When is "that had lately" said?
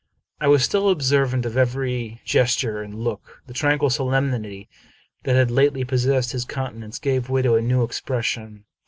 5.25-5.83